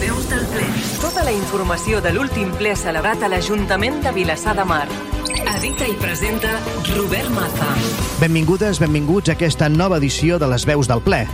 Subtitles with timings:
[0.00, 0.66] veus del ple.
[1.02, 4.86] Tota la informació de l'últim ple celebrat a l'Ajuntament de Vilassar de Mar.
[5.56, 6.52] Edita i presenta
[6.94, 7.68] Robert Maza.
[8.20, 11.24] Benvingudes, benvinguts a aquesta nova edició de les veus del ple.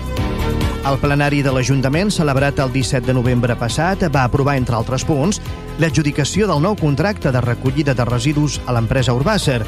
[0.81, 5.41] El plenari de l'Ajuntament, celebrat el 17 de novembre passat, va aprovar, entre altres punts,
[5.79, 9.61] l'adjudicació del nou contracte de recollida de residus a l'empresa Urbàcer,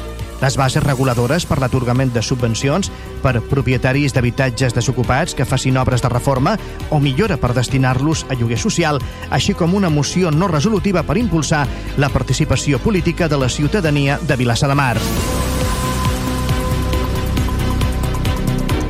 [0.43, 2.91] les bases reguladores per l'atorgament de subvencions
[3.23, 6.57] per propietaris d'habitatges desocupats que facin obres de reforma
[6.91, 8.99] o millora per destinar-los a lloguer social,
[9.31, 11.63] així com una moció no resolutiva per impulsar
[11.97, 14.97] la participació política de la ciutadania de Vilassar de Mar.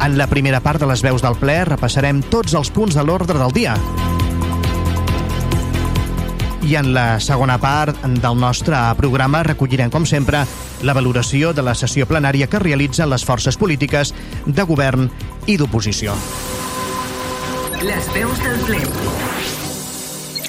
[0.04, 3.38] En la primera part de les veus del ple repassarem tots els punts de l'ordre
[3.40, 3.78] del dia.
[6.64, 10.46] I en la segona part del nostre programa recollirem, com sempre,
[10.82, 14.14] la valoració de la sessió plenària que realitzen les forces polítiques
[14.46, 15.10] de govern
[15.46, 16.16] i d'oposició.
[17.84, 18.84] Les veus del ple.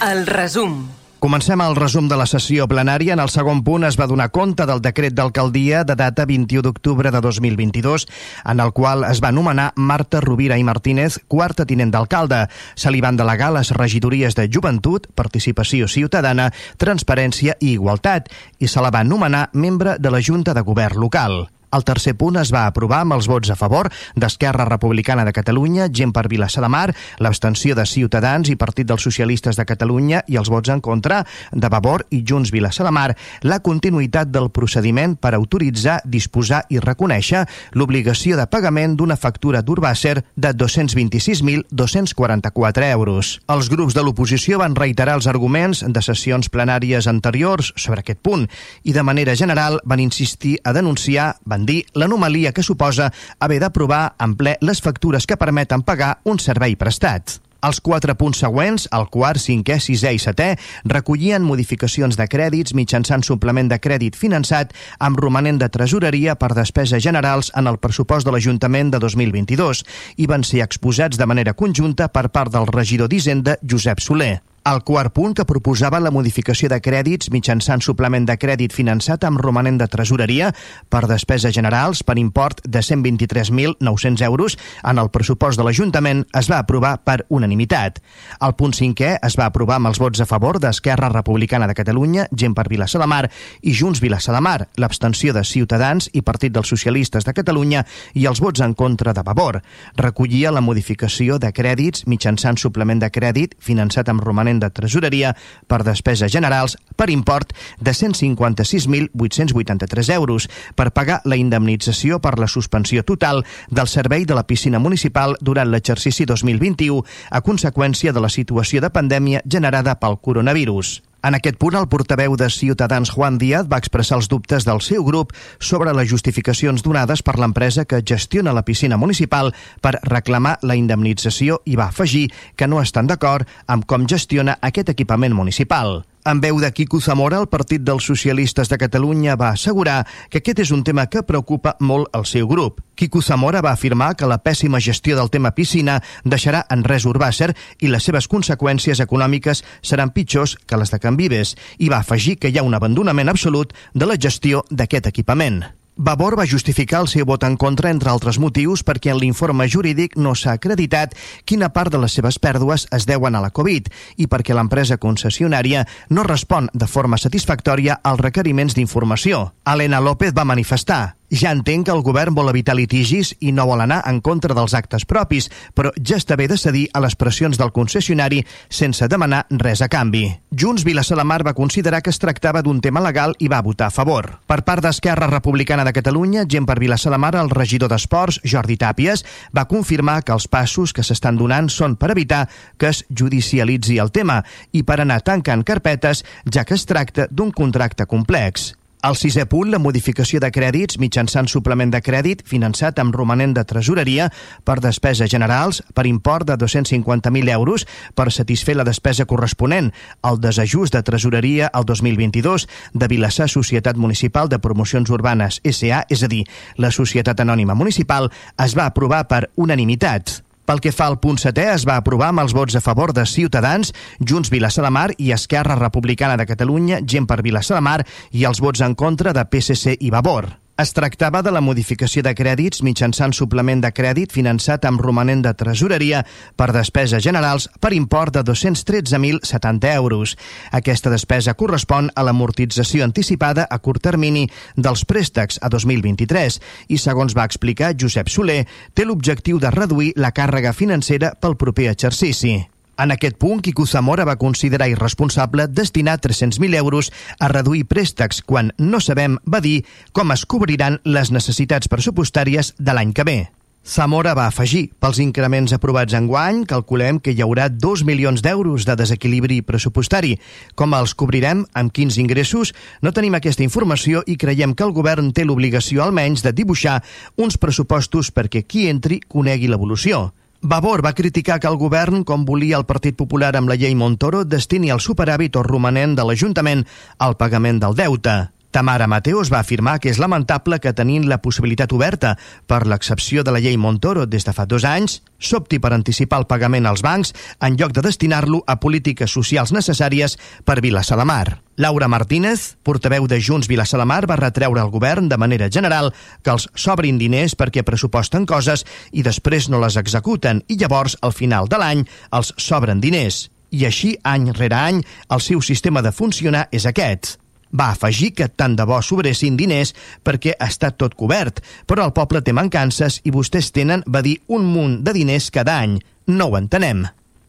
[0.06, 0.84] El resum.
[1.25, 3.14] Comencem el resum de la sessió plenària.
[3.14, 7.08] En el segon punt es va donar compte del decret d'alcaldia de data 21 d'octubre
[7.14, 8.05] de 2022,
[8.53, 12.42] en el qual es va nomenar Marta Rovira i Martínez quarta tinent d'alcalde.
[12.77, 18.28] Se li van delegar les regidories de Joventut, Participació Ciutadana, Transparència i Igualtat
[18.61, 21.47] i se la va nomenar membre de la Junta de Govern local.
[21.75, 25.89] El tercer punt es va aprovar amb els vots a favor d'Esquerra Republicana de Catalunya,
[25.91, 30.36] Gent per Vilassar de Mar, l'abstenció de Ciutadans i Partit dels Socialistes de Catalunya i
[30.39, 35.17] els vots en contra de Vavor i Junts Vilassar de Mar, la continuïtat del procediment
[35.19, 43.41] per autoritzar, disposar i reconèixer l'obligació de pagament d'una factura d'Urbàcer de 226.244 euros.
[43.50, 48.47] Els grups de l'oposició van reiterar els arguments de sessions plenàries anteriors sobre aquest punt
[48.84, 54.15] i de manera general van insistir a denunciar, van dir l'anomalia que suposa haver d'aprovar
[54.19, 57.41] en ple les factures que permeten pagar un servei prestat.
[57.65, 60.51] Els quatre punts següents, el quart, cinquè, sisè i setè,
[60.92, 67.01] recollien modificacions de crèdits mitjançant suplement de crèdit finançat amb romanent de tresoreria per despeses
[67.03, 69.85] generals en el pressupost de l'Ajuntament de 2022
[70.20, 74.42] i van ser exposats de manera conjunta per part del regidor d'Hisenda, Josep Soler.
[74.64, 79.36] El quart punt que proposava la modificació de crèdits mitjançant suplement de crèdit finançat amb
[79.36, 80.47] romanent de tresoreria
[80.89, 86.63] per despeses generals per import de 123.900 euros en el pressupost de l'Ajuntament es va
[86.64, 88.01] aprovar per unanimitat.
[88.41, 92.24] El punt cinquè es va aprovar amb els vots a favor d'Esquerra Republicana de Catalunya,
[92.33, 93.29] Gent per Vilassar de Mar
[93.61, 98.24] i Junts Vilassar de Mar, l'abstenció de Ciutadans i Partit dels Socialistes de Catalunya i
[98.24, 99.61] els vots en contra de Vavor.
[100.01, 105.83] Recollia la modificació de crèdits mitjançant suplement de crèdit finançat amb romanent de tresoreria per
[105.87, 113.45] despeses generals per import de 156.883 euros per pagar la indemnització per la suspensió total
[113.70, 118.91] del servei de la piscina municipal durant l'exercici 2021 a conseqüència de la situació de
[118.91, 121.14] pandèmia generada pel coronavirus.
[121.24, 125.07] En aquest punt, el portaveu de Ciutadans, Juan Díaz, va expressar els dubtes del seu
[125.08, 130.76] grup sobre les justificacions donades per l'empresa que gestiona la piscina municipal per reclamar la
[130.76, 132.26] indemnització i va afegir
[132.61, 136.02] que no estan d'acord amb com gestiona aquest equipament municipal.
[136.26, 140.62] En veu de Quico Zamora, el Partit dels Socialistes de Catalunya va assegurar que aquest
[140.64, 142.81] és un tema que preocupa molt el seu grup.
[142.96, 147.52] Quico Zamora va afirmar que la pèssima gestió del tema piscina deixarà en res Urbàcer
[147.85, 152.38] i les seves conseqüències econòmiques seran pitjors que les de Can Vives i va afegir
[152.41, 155.67] que hi ha un abandonament absolut de la gestió d'aquest equipament.
[155.96, 160.16] Vavor va justificar el seu vot en contra, entre altres motius, perquè en l'informe jurídic
[160.19, 161.14] no s'ha acreditat
[161.46, 165.84] quina part de les seves pèrdues es deuen a la Covid i perquè l'empresa concessionària
[166.10, 169.52] no respon de forma satisfactòria als requeriments d'informació.
[169.64, 173.82] Helena López va manifestar ja entenc que el govern vol evitar litigis i no vol
[173.84, 177.58] anar en contra dels actes propis, però ja està bé de cedir a les pressions
[177.58, 180.26] del concessionari sense demanar res a canvi.
[180.50, 183.88] Junts Vilassar de Mar va considerar que es tractava d'un tema legal i va votar
[183.88, 184.31] a favor.
[184.46, 188.76] Per part d'Esquerra Republicana de Catalunya, gent per Vilassar de Mar, el regidor d'Esports, Jordi
[188.78, 189.25] Tàpies,
[189.56, 192.46] va confirmar que els passos que s'estan donant són per evitar
[192.79, 194.43] que es judicialitzi el tema
[194.73, 198.75] i per anar tancant carpetes, ja que es tracta d'un contracte complex.
[199.05, 203.65] El sisè punt, la modificació de crèdits mitjançant suplement de crèdit finançat amb romanent de
[203.69, 204.31] tresoreria
[204.65, 207.85] per despeses generals per import de 250.000 euros
[208.17, 209.91] per satisfer la despesa corresponent
[210.23, 212.65] al desajust de tresoreria al 2022
[212.95, 216.47] de Vilassar Societat Municipal de Promocions Urbanes SA, és a dir,
[216.81, 220.44] la Societat Anònima Municipal, es va aprovar per unanimitat.
[220.64, 223.26] Pel que fa al punt setè, es va aprovar amb els vots a favor de
[223.28, 228.00] Ciutadans, Junts Vilassar de Mar i Esquerra Republicana de Catalunya, Gent per Vilassar de Mar
[228.32, 230.63] i els vots en contra de PSC i Vavor.
[230.75, 235.53] Es tractava de la modificació de crèdits mitjançant suplement de crèdit finançat amb romanent de
[235.55, 236.25] tresoreria
[236.59, 240.35] per despeses generals per import de 213.070 euros.
[240.75, 247.38] Aquesta despesa correspon a l'amortització anticipada a curt termini dels préstecs a 2023 i, segons
[247.38, 252.65] va explicar Josep Soler, té l'objectiu de reduir la càrrega financera pel proper exercici.
[252.96, 257.11] En aquest punt, Quico Zamora va considerar irresponsable destinar 300.000 euros
[257.41, 259.82] a reduir préstecs quan no sabem, va dir,
[260.12, 263.38] com es cobriran les necessitats pressupostàries de l'any que ve.
[263.85, 268.87] Zamora va afegir, pels increments aprovats en guany, calculem que hi haurà 2 milions d'euros
[268.88, 270.38] de desequilibri pressupostari.
[270.75, 272.73] Com els cobrirem, amb quins ingressos?
[273.02, 277.02] No tenim aquesta informació i creiem que el govern té l'obligació almenys de dibuixar
[277.37, 280.31] uns pressupostos perquè qui entri conegui l'evolució.
[280.66, 284.46] Vavor va criticar que el govern, com volia el Partit Popular amb la llei Montoro,
[284.49, 286.87] destini el superàvit o romanent de l'Ajuntament
[287.20, 288.37] al pagament del deute.
[288.75, 292.32] Tamara Mateos va afirmar que és lamentable que tenint la possibilitat oberta
[292.67, 296.49] per l'excepció de la llei Montoro des de fa dos anys, s'opti per anticipar el
[296.50, 297.31] pagament als bancs
[297.62, 300.35] en lloc de destinar-lo a polítiques socials necessàries
[300.67, 301.61] per Vilassar de Mar.
[301.79, 306.11] Laura Martínez, portaveu de Junts Vilassar de Mar, va retreure al govern de manera general
[306.43, 308.82] que els sobrin diners perquè pressuposten coses
[309.12, 312.03] i després no les executen i llavors, al final de l'any,
[312.35, 313.53] els sobren diners.
[313.71, 315.00] I així, any rere any,
[315.31, 317.37] el seu sistema de funcionar és aquest.
[317.75, 322.44] Va afegir que tant de bo sobressin diners perquè està tot cobert, però el poble
[322.44, 325.99] té mancances i vostès tenen, va dir, un munt de diners cada any.
[326.31, 327.05] No ho entenem.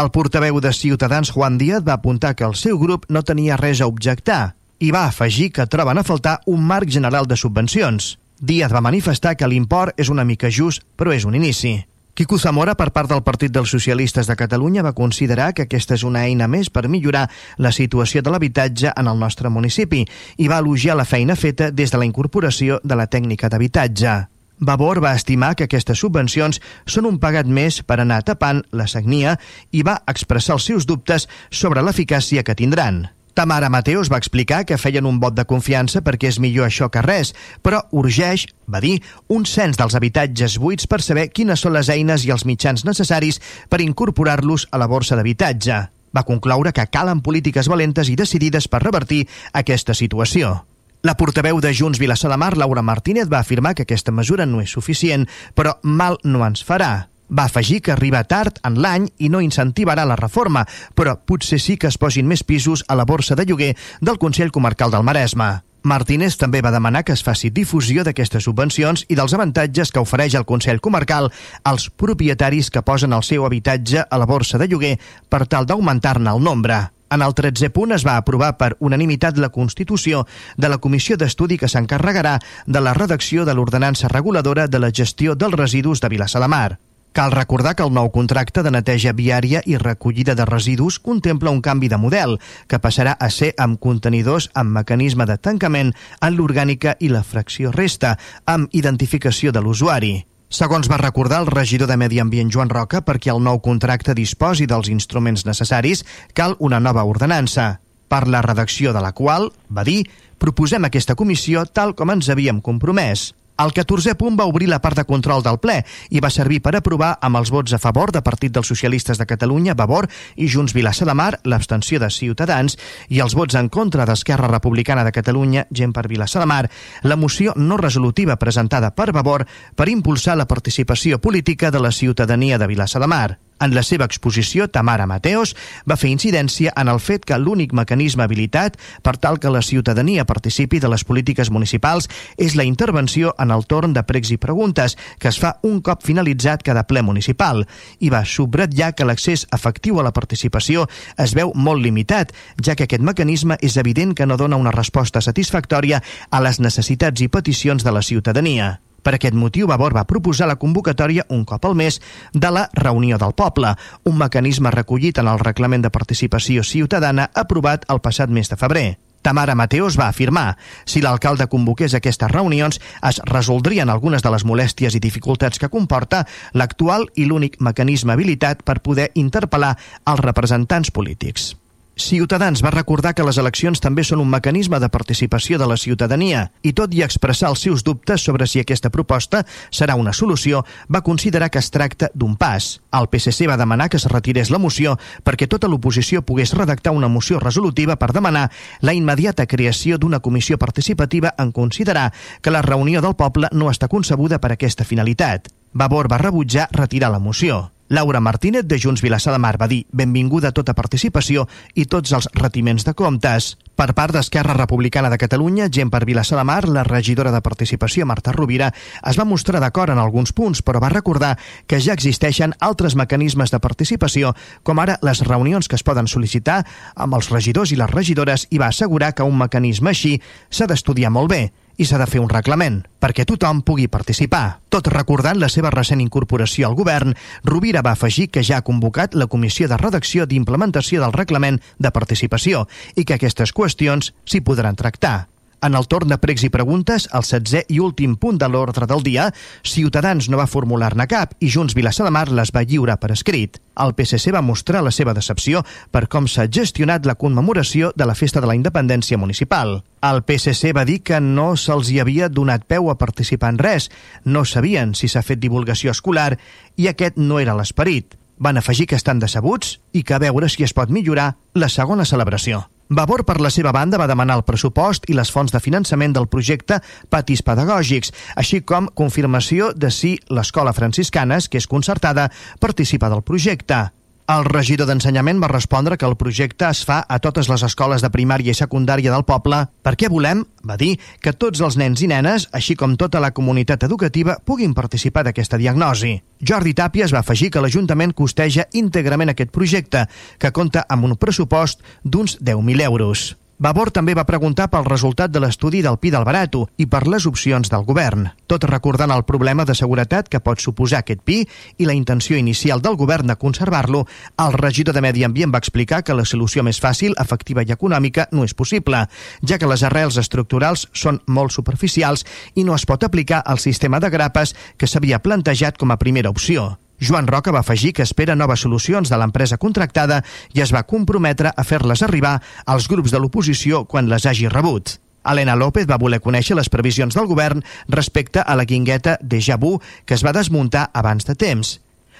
[0.00, 3.80] El portaveu de Ciutadans, Juan Díaz, va apuntar que el seu grup no tenia res
[3.80, 8.18] a objectar i va afegir que troben a faltar un marc general de subvencions.
[8.40, 11.74] Díaz va manifestar que l'import és una mica just, però és un inici.
[12.16, 16.04] Quico Zamora, per part del Partit dels Socialistes de Catalunya, va considerar que aquesta és
[16.08, 17.26] una eina més per millorar
[17.58, 20.06] la situació de l'habitatge en el nostre municipi
[20.38, 24.16] i va elogiar la feina feta des de la incorporació de la tècnica d'habitatge.
[24.60, 29.36] Vavor va estimar que aquestes subvencions són un pagat més per anar tapant la sagnia
[29.70, 33.04] i va expressar els seus dubtes sobre l'eficàcia que tindran.
[33.34, 37.02] Tamara Mateos va explicar que feien un vot de confiança perquè és millor això que
[37.04, 41.90] res, però urgeix, va dir, un cens dels habitatges buits per saber quines són les
[41.92, 45.78] eines i els mitjans necessaris per incorporar-los a la borsa d'habitatge.
[46.10, 50.64] Va concloure que calen polítiques valentes i decidides per revertir aquesta situació.
[51.02, 54.60] La portaveu de Junts Vilassar de Mar, Laura Martínez, va afirmar que aquesta mesura no
[54.60, 57.09] és suficient, però mal no ens farà.
[57.30, 61.76] Va afegir que arriba tard en l'any i no incentivarà la reforma, però potser sí
[61.78, 65.60] que es posin més pisos a la borsa de lloguer del Consell Comarcal del Maresme.
[65.82, 70.34] Martínez també va demanar que es faci difusió d'aquestes subvencions i dels avantatges que ofereix
[70.36, 71.30] el Consell Comarcal
[71.64, 76.34] als propietaris que posen el seu habitatge a la borsa de lloguer per tal d'augmentar-ne
[76.34, 76.82] el nombre.
[77.10, 81.58] En el 13 punt es va aprovar per unanimitat la constitució de la comissió d'estudi
[81.58, 86.44] que s'encarregarà de la redacció de l'ordenança reguladora de la gestió dels residus de Vilassar
[86.44, 86.78] de Mar.
[87.12, 91.58] Cal recordar que el nou contracte de neteja viària i recollida de residus contempla un
[91.60, 92.36] canvi de model,
[92.70, 95.90] que passarà a ser amb contenidors amb mecanisme de tancament
[96.20, 100.14] en l'orgànica i la fracció resta, amb identificació de l'usuari.
[100.50, 104.66] Segons va recordar el regidor de Medi Ambient Joan Roca, perquè el nou contracte disposi
[104.70, 110.02] dels instruments necessaris, cal una nova ordenança, per la redacció de la qual, va dir,
[110.38, 113.30] proposem aquesta comissió tal com ens havíem compromès.
[113.60, 115.82] El 14è punt va obrir la part de control del ple
[116.16, 119.26] i va servir per aprovar amb els vots a favor de Partit dels Socialistes de
[119.28, 124.06] Catalunya, Vavor i Junts Vilassa de Mar, l'abstenció de Ciutadans i els vots en contra
[124.08, 126.62] d'Esquerra Republicana de Catalunya, gent per Vilassa de Mar,
[127.02, 129.44] la moció no resolutiva presentada per Vavor
[129.76, 133.49] per impulsar la participació política de la ciutadania de Vilassa de Mar.
[133.60, 135.52] En la seva exposició, Tamara Mateos
[135.88, 140.24] va fer incidència en el fet que l'únic mecanisme habilitat per tal que la ciutadania
[140.24, 142.08] participi de les polítiques municipals
[142.40, 146.02] és la intervenció en el torn de pregs i preguntes, que es fa un cop
[146.06, 147.66] finalitzat cada ple municipal,
[148.00, 150.88] i va subratllar que l'accés efectiu a la participació
[151.20, 152.32] es veu molt limitat,
[152.64, 156.00] ja que aquest mecanisme és evident que no dona una resposta satisfactòria
[156.30, 158.78] a les necessitats i peticions de la ciutadania.
[159.02, 162.00] Per aquest motiu, Vavor va proposar la convocatòria un cop al mes
[162.32, 167.86] de la Reunió del Poble, un mecanisme recollit en el Reglament de Participació Ciutadana aprovat
[167.88, 168.88] el passat mes de febrer.
[169.22, 170.56] Tamara Mateos va afirmar
[170.88, 176.24] si l'alcalde convoqués aquestes reunions es resoldrien algunes de les molèsties i dificultats que comporta
[176.56, 179.76] l'actual i l'únic mecanisme habilitat per poder interpel·lar
[180.06, 181.52] els representants polítics.
[182.00, 186.46] Ciutadans va recordar que les eleccions també són un mecanisme de participació de la ciutadania
[186.64, 191.02] i tot i expressar els seus dubtes sobre si aquesta proposta serà una solució, va
[191.04, 192.80] considerar que es tracta d'un pas.
[192.96, 197.08] El PSC va demanar que es retirés la moció perquè tota l'oposició pogués redactar una
[197.08, 198.48] moció resolutiva per demanar
[198.80, 203.88] la immediata creació d'una comissió participativa en considerar que la reunió del poble no està
[203.88, 205.52] concebuda per aquesta finalitat.
[205.72, 207.68] Vavor va rebutjar retirar la moció.
[207.90, 212.12] Laura Martínez, de Junts Vilassar de Mar, va dir benvinguda a tota participació i tots
[212.14, 213.56] els retiments de comptes.
[213.74, 218.06] Per part d'Esquerra Republicana de Catalunya, gent per Vilassar de Mar, la regidora de participació,
[218.06, 218.68] Marta Rovira,
[219.10, 221.32] es va mostrar d'acord en alguns punts, però va recordar
[221.66, 226.60] que ja existeixen altres mecanismes de participació, com ara les reunions que es poden sol·licitar
[226.94, 231.10] amb els regidors i les regidores, i va assegurar que un mecanisme així s'ha d'estudiar
[231.10, 231.42] molt bé
[231.80, 234.60] i s'ha de fer un reglament perquè tothom pugui participar.
[234.68, 237.16] Tot recordant la seva recent incorporació al govern,
[237.48, 241.90] Rovira va afegir que ja ha convocat la Comissió de Redacció d'implementació del reglament de
[241.90, 245.30] participació i que aquestes qüestions s'hi podran tractar.
[245.62, 249.02] En el torn de pregs i preguntes, el setzè i últim punt de l'ordre del
[249.04, 249.26] dia,
[249.60, 253.58] Ciutadans no va formular-ne cap i Junts Vilassar de Mar les va lliurar per escrit.
[253.76, 255.60] El PSC va mostrar la seva decepció
[255.92, 259.82] per com s'ha gestionat la commemoració de la Festa de la Independència Municipal.
[260.00, 263.90] El PSC va dir que no se'ls hi havia donat peu a participar en res,
[264.24, 266.38] no sabien si s'ha fet divulgació escolar
[266.76, 268.16] i aquest no era l'esperit.
[268.40, 272.08] Van afegir que estan decebuts i que a veure si es pot millorar la segona
[272.08, 272.70] celebració.
[272.90, 276.26] Vavor, per la seva banda, va demanar el pressupost i les fonts de finançament del
[276.26, 282.26] projecte Patis Pedagògics, així com confirmació de si l'escola franciscanes, que és concertada,
[282.58, 283.84] participa del projecte.
[284.30, 288.10] El regidor d'Ensenyament va respondre que el projecte es fa a totes les escoles de
[288.14, 292.46] primària i secundària del poble perquè volem, va dir, que tots els nens i nenes,
[292.54, 296.14] així com tota la comunitat educativa, puguin participar d'aquesta diagnosi.
[296.46, 300.06] Jordi Tàpies va afegir que l'Ajuntament costeja íntegrament aquest projecte,
[300.38, 303.32] que compta amb un pressupost d'uns 10.000 euros.
[303.60, 307.26] Vavor també va preguntar pel resultat de l'estudi del Pi del Barato i per les
[307.28, 311.42] opcions del govern, tot recordant el problema de seguretat que pot suposar aquest pi
[311.76, 314.06] i la intenció inicial del govern de conservar-lo,
[314.40, 318.30] el regidor de Medi Ambient va explicar que la solució més fàcil, efectiva i econòmica
[318.32, 319.04] no és possible,
[319.44, 322.24] ja que les arrels estructurals són molt superficials
[322.56, 326.32] i no es pot aplicar al sistema de grapes que s'havia plantejat com a primera
[326.32, 326.78] opció.
[327.00, 330.20] Joan Roca va afegir que espera noves solucions de l'empresa contractada
[330.52, 334.98] i es va comprometre a fer-les arribar als grups de l'oposició quan les hagi rebut.
[335.24, 339.78] Helena López va voler conèixer les previsions del govern respecte a la guingueta de Jabú
[340.04, 341.78] que es va desmuntar abans de temps.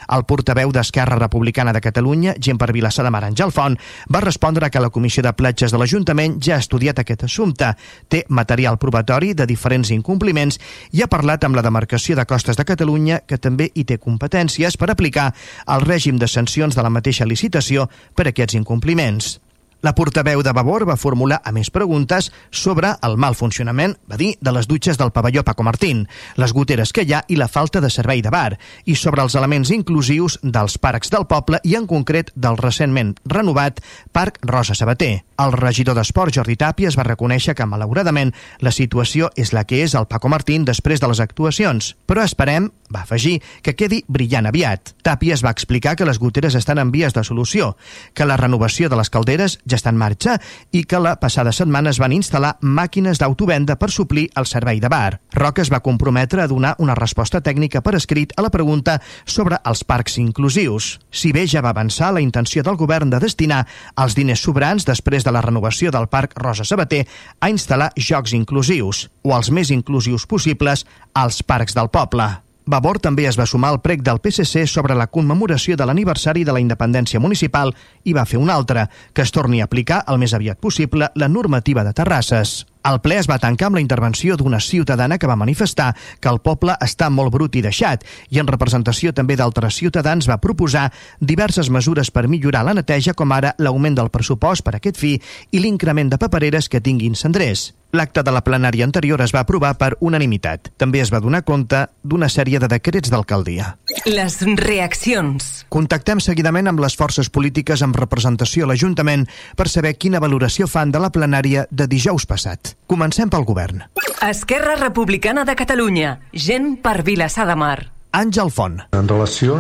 [0.08, 3.76] El portaveu d'Esquerra Republicana de Catalunya, gent per Vilassar de Mar, Àngel Font,
[4.12, 7.74] va respondre que la Comissió de Platges de l'Ajuntament ja ha estudiat aquest assumpte,
[8.08, 10.60] té material probatori de diferents incompliments
[10.92, 14.76] i ha parlat amb la demarcació de Costes de Catalunya, que també hi té competències
[14.80, 15.32] per aplicar
[15.66, 19.38] el règim de sancions de la mateixa licitació per aquests incompliments.
[19.82, 24.34] La portaveu de Vavor va formular a més preguntes sobre el mal funcionament, va dir,
[24.36, 26.02] de les dutxes del pavelló Paco Martín,
[26.36, 29.38] les goteres que hi ha i la falta de servei de bar, i sobre els
[29.40, 33.80] elements inclusius dels parcs del poble i en concret del recentment renovat
[34.12, 35.22] Parc Rosa Sabater.
[35.40, 39.94] El regidor d'Esport, Jordi Tàpies, va reconèixer que, malauradament, la situació és la que és
[39.96, 44.92] al Paco Martín després de les actuacions, però esperem, va afegir, que quedi brillant aviat.
[45.06, 47.72] Tàpies va explicar que les goteres estan en vies de solució,
[48.12, 50.36] que la renovació de les calderes ja està en marxa
[50.72, 54.90] i que la passada setmana es van instal·lar màquines d'autovenda per suplir el servei de
[54.90, 55.20] bar.
[55.36, 59.60] Roca es va comprometre a donar una resposta tècnica per escrit a la pregunta sobre
[59.64, 60.98] els parcs inclusius.
[61.10, 63.64] Si bé ja va avançar la intenció del govern de destinar
[63.96, 67.06] els diners sobrans després de la renovació del Parc Rosa Sabater
[67.40, 72.49] a instal·lar jocs inclusius, o els més inclusius possibles, als parcs del poble.
[72.70, 76.52] Vavor també es va sumar al prec del PSC sobre la commemoració de l'aniversari de
[76.54, 77.72] la independència municipal
[78.06, 81.28] i va fer un altre, que es torni a aplicar el més aviat possible la
[81.28, 82.52] normativa de terrasses.
[82.86, 85.88] El ple es va tancar amb la intervenció d'una ciutadana que va manifestar
[86.20, 90.38] que el poble està molt brut i deixat i en representació també d'altres ciutadans va
[90.38, 95.02] proposar diverses mesures per millorar la neteja com ara l'augment del pressupost per a aquest
[95.02, 95.16] fi
[95.50, 97.72] i l'increment de papereres que tinguin cendrers.
[97.92, 100.70] L'acte de la plenària anterior es va aprovar per unanimitat.
[100.78, 103.72] També es va donar compte d'una sèrie de decrets d'alcaldia.
[104.06, 105.48] Les reaccions.
[105.68, 109.26] Contactem seguidament amb les forces polítiques amb representació a l'Ajuntament
[109.58, 112.76] per saber quina valoració fan de la plenària de dijous passat.
[112.86, 113.82] Comencem pel govern.
[114.22, 116.20] Esquerra Republicana de Catalunya.
[116.32, 117.78] Gent per Vilassar de Mar.
[118.14, 118.80] Àngel Font.
[118.94, 119.58] En relació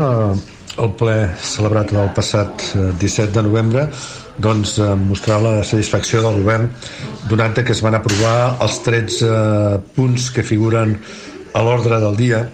[0.78, 3.88] al ple celebrat el passat 17 de novembre,
[4.40, 6.70] doncs, eh, mostrar la satisfacció del govern
[7.28, 10.96] donant que es van aprovar els 13 punts que figuren
[11.54, 12.44] a l'ordre del dia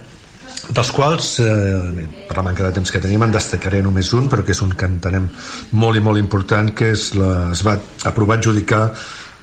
[0.67, 4.45] dels quals, eh, per la manca de temps que tenim, en destacaré només un, però
[4.45, 5.29] que és un que entenem
[5.73, 8.91] molt i molt important, que és la, es va aprovar adjudicar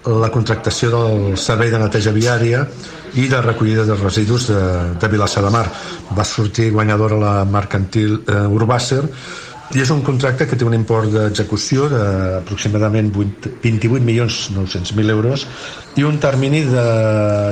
[0.04, 2.66] la contractació del servei de neteja viària
[3.16, 4.60] i de recollida de residus de,
[5.00, 5.68] de Vilassar de Mar.
[6.18, 9.04] Va sortir guanyadora la mercantil eh, Urbàcer
[9.74, 15.48] i és un contracte que té un import d'execució d'aproximadament 28.900.000 euros
[15.98, 16.84] i un termini de,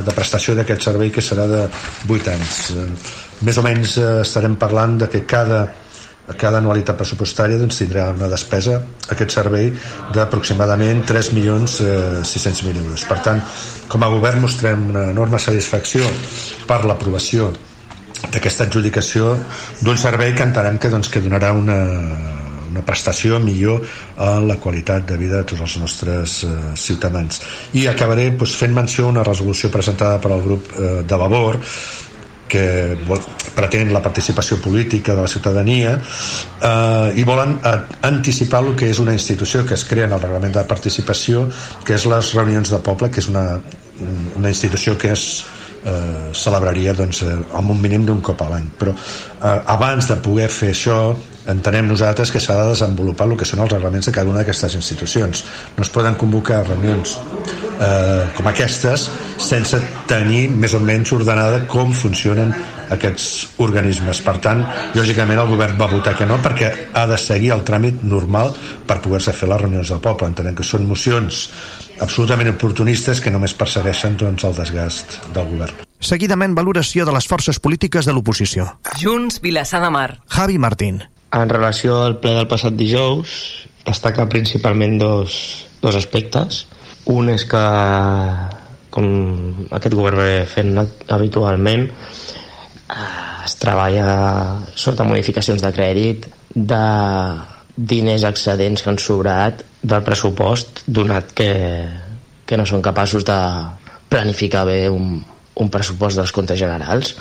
[0.05, 1.63] de prestació d'aquest servei que serà de
[2.07, 2.59] 8 anys.
[2.75, 2.85] Eh,
[3.47, 5.63] més o menys eh, estarem parlant de que cada
[6.37, 8.77] cada anualitat pressupostària doncs, tindrà una despesa
[9.11, 9.71] aquest servei
[10.15, 13.03] d'aproximadament 3.600.000 eh, euros.
[13.09, 13.41] Per tant,
[13.91, 16.05] com a govern mostrem una enorme satisfacció
[16.69, 17.49] per l'aprovació
[18.29, 19.33] d'aquesta adjudicació
[19.81, 21.79] d'un servei que entenem que, doncs, que donarà una,
[22.71, 23.81] una prestació millor
[24.17, 27.41] a la qualitat de vida de tots els nostres eh, ciutadans.
[27.73, 31.59] I acabaré doncs, fent menció a una resolució presentada per al grup eh, de Vavor
[32.51, 33.21] que vol,
[33.55, 39.15] pretén la participació política de la ciutadania eh, i volen anticipar el que és una
[39.15, 41.47] institució que es crea en el reglament de participació,
[41.87, 43.45] que és les reunions de poble, que és una,
[44.35, 45.25] una institució que és
[45.85, 50.17] eh, celebraria doncs, eh, amb un mínim d'un cop a l'any però eh, abans de
[50.23, 51.01] poder fer això
[51.51, 54.75] entenem nosaltres que s'ha de desenvolupar el que són els reglaments de cada una d'aquestes
[54.77, 55.45] institucions
[55.77, 57.17] no es poden convocar reunions
[57.79, 59.09] eh, com aquestes
[59.41, 62.53] sense tenir més o menys ordenada com funcionen
[62.91, 63.27] aquests
[63.63, 64.19] organismes.
[64.25, 64.63] Per tant,
[64.97, 68.53] lògicament el govern va votar que no perquè ha de seguir el tràmit normal
[68.87, 70.27] per poder-se fer les reunions del poble.
[70.27, 71.45] Entenem que són mocions
[72.01, 75.87] absolutament oportunistes que només persegueixen doncs, el desgast del govern.
[76.01, 78.67] Seguidament, valoració de les forces polítiques de l'oposició.
[78.99, 80.09] Junts, Vilassar de Mar.
[80.33, 81.03] Javi Martín.
[81.31, 83.35] En relació al ple del passat dijous,
[83.85, 85.37] destaca principalment dos,
[85.81, 86.65] dos aspectes.
[87.11, 87.61] Un és que,
[88.93, 89.07] com
[89.71, 92.97] aquest govern ve fent habitualment, eh,
[93.45, 94.09] es treballa
[94.75, 96.83] sota modificacions de crèdit de
[97.81, 101.51] diners excedents que han sobrat del pressupost donat que,
[102.45, 103.37] que no són capaços de
[104.11, 105.21] planificar bé un,
[105.55, 107.15] un pressupost dels comptes generals.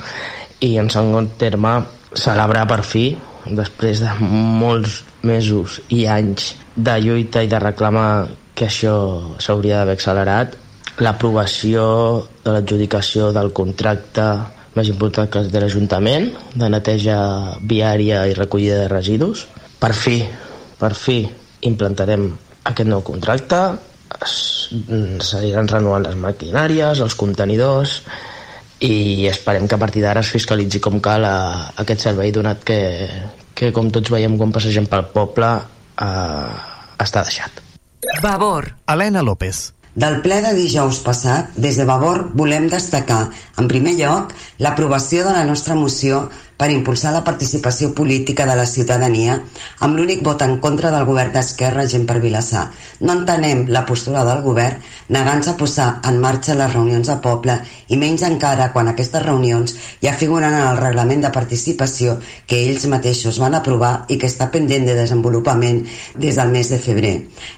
[0.61, 1.79] I en segon terme
[2.13, 3.07] celebrar per fi
[3.47, 8.95] després de molts mesos i anys de lluita i de reclamar que això
[9.41, 10.57] s'hauria d'haver accelerat
[11.01, 11.85] l'aprovació
[12.45, 14.27] de l'adjudicació del contracte
[14.77, 17.17] més important que és de l'Ajuntament de neteja
[17.73, 19.47] viària i recollida de residus.
[19.81, 20.21] Per fi,
[20.81, 21.23] per fi
[21.69, 22.27] implantarem
[22.71, 23.61] aquest nou contracte,
[24.21, 28.01] s'aniran renovant les maquinàries, els contenidors,
[28.81, 31.37] i esperem que a partir d'ara es fiscalitzi com cal a,
[31.69, 32.81] a aquest servei, donat que,
[33.55, 35.51] que com tots veiem quan passegem pel poble,
[36.01, 36.55] eh,
[37.05, 37.61] està deixat.
[38.25, 38.73] Vavor.
[38.89, 39.69] Helena López.
[40.01, 43.25] Del ple de dijous passat, des de Vavor volem destacar,
[43.59, 46.29] en primer lloc, l'aprovació de la nostra moció
[46.61, 49.39] per impulsar la participació política de la ciutadania
[49.81, 52.67] amb l'únic vot en contra del govern d'Esquerra Gent per Vilassar.
[53.01, 57.57] No entenem la postura del govern negant-se a posar en marxa les reunions de poble
[57.89, 59.73] i menys encara quan aquestes reunions
[60.05, 64.51] ja figuren en el reglament de participació que ells mateixos van aprovar i que està
[64.53, 65.81] pendent de desenvolupament
[66.15, 67.15] des del mes de febrer.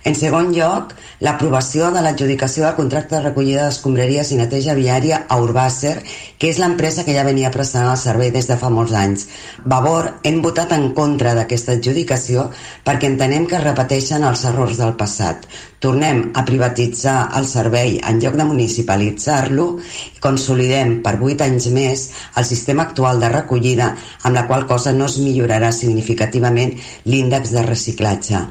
[0.06, 5.40] En segon lloc, l'aprovació de l'adjudicació del contracte de recollida d'escombraries i neteja viària a
[5.42, 5.98] Urbàcer,
[6.38, 9.26] que és l'empresa que ja venia prestant el servei des de fa molts molts anys.
[9.64, 12.50] Vavor hem votat en contra d'aquesta adjudicació
[12.84, 15.46] perquè entenem que es repeteixen els errors del passat.
[15.80, 19.66] Tornem a privatitzar el servei en lloc de municipalitzar-lo
[20.16, 24.92] i consolidem per 8 anys més el sistema actual de recollida amb la qual cosa
[24.92, 26.76] no es millorarà significativament
[27.06, 28.46] l'índex de reciclatge.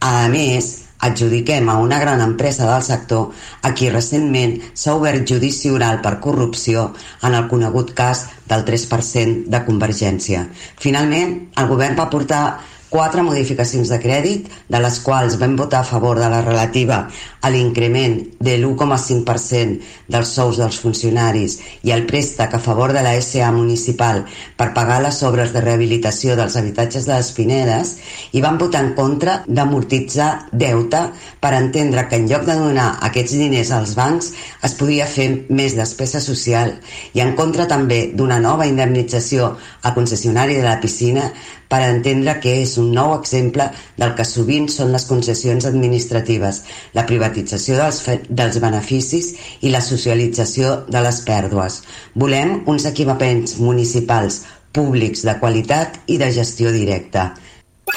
[0.00, 3.32] A més, adjudiquem a una gran empresa del sector
[3.62, 9.50] a qui recentment s'ha obert judici oral per corrupció en el conegut cas del 3%
[9.52, 10.46] de Convergència.
[10.80, 12.44] Finalment, el govern va portar
[12.90, 17.06] quatre modificacions de crèdit, de les quals vam votar a favor de la relativa
[17.40, 23.14] a l'increment de l'1,5% dels sous dels funcionaris i el préstec a favor de la
[23.22, 24.24] SA municipal
[24.58, 27.92] per pagar les obres de rehabilitació dels habitatges de les Pinedes
[28.32, 31.02] i van votar en contra d'amortitzar deute
[31.40, 34.32] per entendre que en lloc de donar aquests diners als bancs
[34.66, 36.74] es podia fer més despesa social
[37.14, 41.30] i en contra també d'una nova indemnització al concessionari de la piscina
[41.68, 46.62] per entendre que és un nou exemple del que sovint són les concessions administratives,
[46.94, 51.82] la privatització dels, dels beneficis i la socialització de les pèrdues.
[52.14, 54.44] Volem uns equipaments municipals
[54.76, 57.32] públics de qualitat i de gestió directa.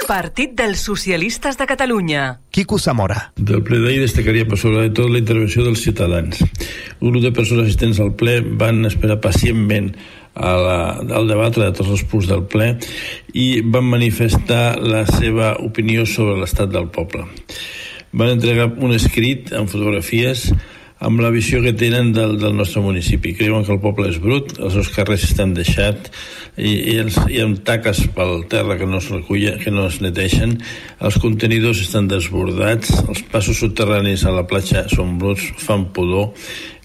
[0.10, 2.40] Partit dels Socialistes de Catalunya.
[2.54, 3.32] Quico Zamora.
[3.38, 6.42] Del ple d'ahir destacaria per sobretot la intervenció dels ciutadans.
[7.00, 9.92] Un grup de persones assistents al ple van esperar pacientment
[10.40, 10.80] a la,
[11.20, 12.72] al debatre de tots els punts del ple
[13.36, 17.28] i van manifestar la seva opinió sobre l'estat del poble.
[18.12, 20.48] Van entregar un escrit amb fotografies
[21.00, 23.32] amb la visió que tenen del, del nostre municipi.
[23.38, 26.12] Creuen que el poble és brut, els seus carrers estan deixats
[26.60, 30.02] i, i els, hi ha taques pel terra que no es recullen, que no es
[30.04, 30.58] neteixen,
[31.00, 36.34] els contenidors estan desbordats, els passos subterranis a la platja són bruts, fan pudor,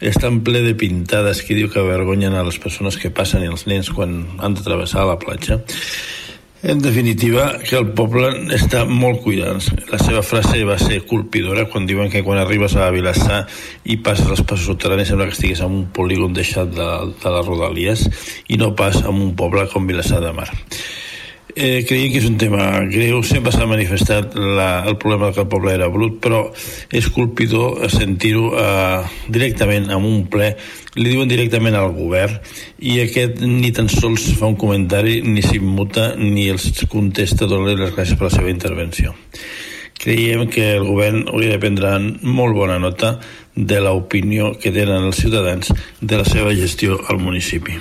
[0.04, 3.66] estan ple de pintades que diu que avergonyen a les persones que passen i els
[3.70, 5.58] nens quan han de travessar la platja.
[6.64, 9.66] En definitiva, que el poble està molt cuidat.
[9.90, 13.42] La seva frase va ser colpidora quan diuen que quan arribes a Vilassar
[13.84, 16.88] i passes els passos subterranis sembla que estiguis en un polígon deixat de,
[17.20, 18.06] de les rodalies
[18.48, 20.48] i no pas en un poble com Vilassar de Mar.
[21.54, 25.50] Eh, creiem que és un tema greu, sempre s'ha manifestat la, el problema que el
[25.52, 26.46] poble era brut, però
[26.90, 30.54] és colpidor sentir-ho eh, directament en un ple,
[30.94, 32.38] li diuen directament al govern
[32.78, 37.94] i aquest ni tan sols fa un comentari, ni s'immuta, ni els contesta donant les
[37.94, 39.14] gràcies per la seva intervenció.
[40.04, 43.18] Creiem que el govern hauria de prendre molt bona nota
[43.54, 47.78] de l'opinió que tenen els ciutadans de la seva gestió al municipi.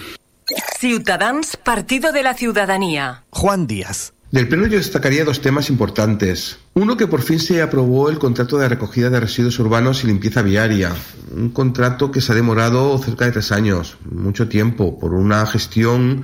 [0.79, 3.23] Ciudadans, Partido de la Ciudadanía.
[3.29, 4.13] Juan Díaz.
[4.33, 6.57] Del pleno yo destacaría dos temas importantes.
[6.73, 10.41] Uno, que por fin se aprobó el contrato de recogida de residuos urbanos y limpieza
[10.41, 10.91] viaria.
[11.35, 16.23] Un contrato que se ha demorado cerca de tres años, mucho tiempo, por una gestión,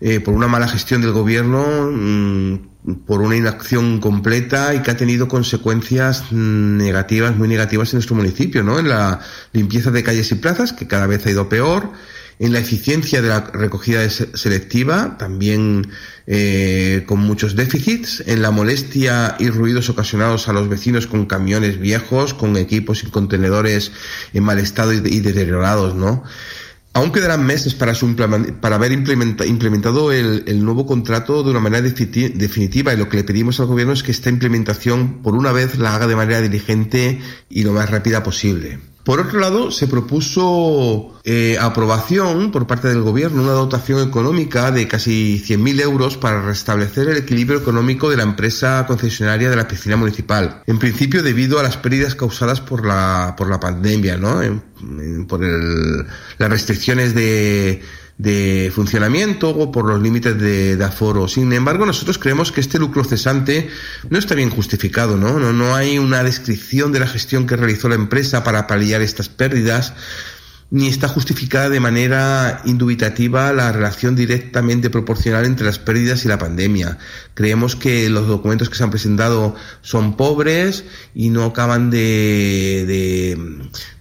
[0.00, 4.96] eh, por una mala gestión del gobierno, mmm, por una inacción completa y que ha
[4.96, 8.78] tenido consecuencias negativas, muy negativas en nuestro municipio, ¿no?
[8.78, 9.18] En la
[9.52, 11.90] limpieza de calles y plazas, que cada vez ha ido peor,
[12.38, 15.88] en la eficiencia de la recogida selectiva, también
[16.26, 21.78] eh, con muchos déficits, en la molestia y ruidos ocasionados a los vecinos con camiones
[21.78, 23.92] viejos, con equipos y contenedores
[24.32, 26.22] en mal estado y, deteriorados, ¿no?
[26.94, 31.60] Aún quedarán meses para, su para haber implementa implementado el, el, nuevo contrato de una
[31.60, 35.52] manera definitiva y lo que le pedimos al gobierno es que esta implementación por una
[35.52, 37.18] vez la haga de manera diligente
[37.48, 38.91] y lo más rápida posible.
[39.04, 44.86] Por otro lado, se propuso eh, aprobación por parte del Gobierno una dotación económica de
[44.86, 49.96] casi 100.000 euros para restablecer el equilibrio económico de la empresa concesionaria de la piscina
[49.96, 50.62] municipal.
[50.66, 54.40] En principio, debido a las pérdidas causadas por la, por la pandemia, ¿no?
[55.26, 56.06] Por el,
[56.38, 57.82] las restricciones de,
[58.18, 61.28] de funcionamiento o por los límites de, aforo.
[61.28, 63.68] Sin embargo, nosotros creemos que este lucro cesante
[64.10, 65.38] no está bien justificado, ¿no?
[65.38, 69.28] No, no hay una descripción de la gestión que realizó la empresa para paliar estas
[69.28, 69.94] pérdidas
[70.72, 76.38] ni está justificada de manera indubitativa la relación directamente proporcional entre las pérdidas y la
[76.38, 76.96] pandemia.
[77.34, 83.36] Creemos que los documentos que se han presentado son pobres y no acaban de,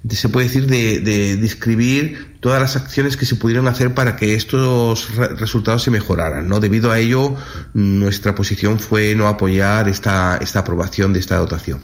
[0.10, 4.36] se puede decir, de, de, describir todas las acciones que se pudieran hacer para que
[4.36, 6.48] estos re resultados se mejoraran.
[6.48, 6.62] ¿no?
[6.62, 7.36] Debido a ello,
[7.74, 11.82] nuestra posición fue no apoyar esta, esta aprobación de esta dotación.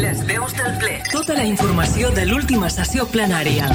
[0.00, 0.96] Les veus del ple.
[1.12, 3.68] Tota la informació de l'última sessió plenària.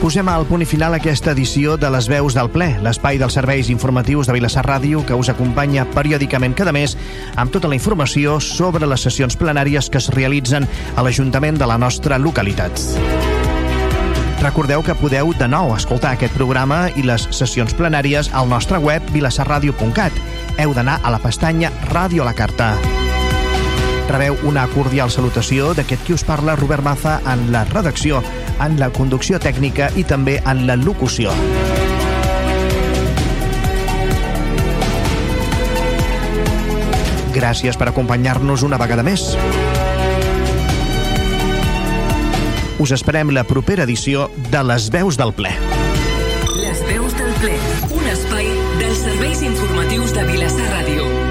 [0.00, 3.70] Posem al punt i final aquesta edició de les veus del ple, l'espai dels serveis
[3.72, 6.96] informatius de Vilassar Ràdio que us acompanya periòdicament cada mes
[7.40, 11.78] amb tota la informació sobre les sessions plenàries que es realitzen a l'Ajuntament de la
[11.78, 12.84] nostra localitat.
[14.44, 19.08] Recordeu que podeu de nou escoltar aquest programa i les sessions plenàries al nostre web
[19.14, 20.20] vilassarradio.cat.
[20.60, 22.74] Heu d'anar a la pestanya Ràdio a la Carta.
[24.08, 28.20] Rebeu una cordial salutació d'aquest qui us parla, Robert Maza, en la redacció,
[28.60, 31.32] en la conducció tècnica i també en la locució.
[37.34, 39.32] Gràcies per acompanyar-nos una vegada més.
[42.78, 45.54] Us esperem la propera edició de Les Veus del Ple.
[46.60, 47.54] Les veus del ple,
[47.96, 51.23] un espai dels serveis informatius de Vilassar Ràdio.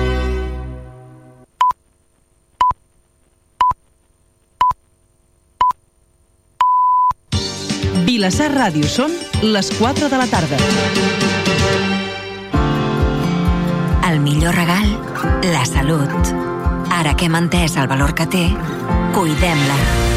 [8.23, 9.11] Vilassar Ràdio són
[9.43, 10.55] les 4 de la tarda.
[14.07, 14.93] El millor regal,
[15.51, 16.31] la salut.
[17.01, 18.47] Ara que hem entès el valor que té,
[19.11, 20.12] cuidem-la.